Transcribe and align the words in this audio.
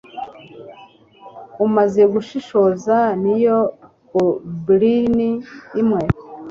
Umaze 1.65 2.01
gushishoza 2.13 2.97
niyo 3.21 3.57
goblin 4.09 5.17
imwe 5.81 6.01